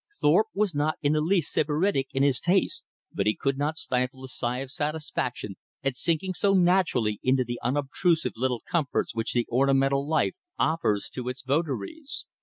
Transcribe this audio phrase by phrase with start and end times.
[0.19, 4.23] Thorpe was not in the least Sybaritic in his tastes, but he could not stifle
[4.25, 9.45] a sigh of satisfaction at sinking so naturally into the unobtrusive little comforts which the
[9.51, 12.25] ornamental life offers to its votaries.